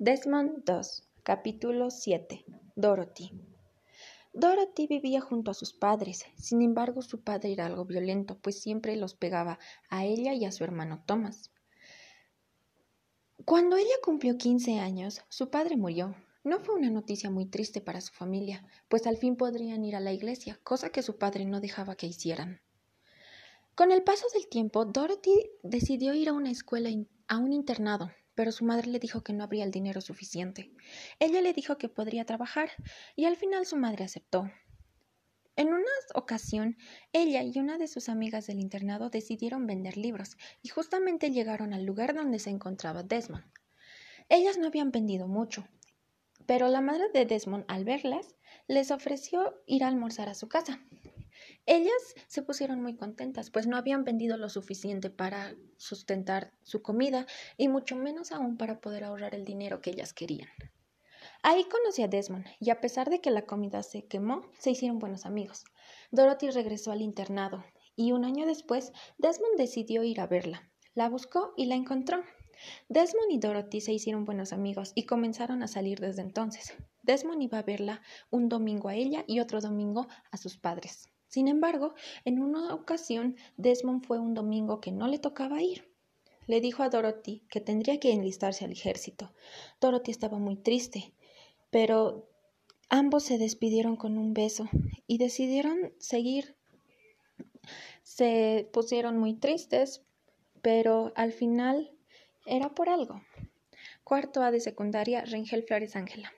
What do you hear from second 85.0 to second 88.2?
le tocaba ir. Le dijo a Dorothy que tendría que